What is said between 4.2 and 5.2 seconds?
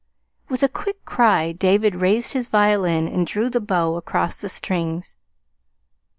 the strings.